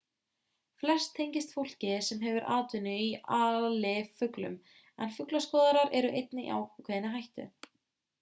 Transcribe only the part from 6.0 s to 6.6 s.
eru einnig í